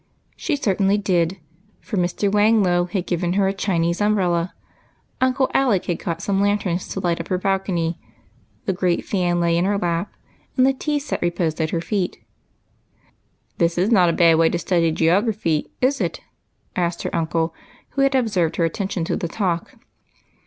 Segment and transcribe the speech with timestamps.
[0.35, 1.37] She certainly did,
[1.79, 2.31] for Mr.
[2.31, 4.51] Whang Lo had given her a Chinese umbrella;
[5.21, 7.99] Uncle Alec had got some lanterns to light up her balcony;
[8.65, 10.11] the great fan lay in her lap,
[10.57, 12.17] and the tea set reposed at her feet."
[13.59, 16.19] This is not a bad way to study geography, is it?"
[16.75, 17.53] asked her uncle,
[17.89, 19.75] who had observed her attention to the talk.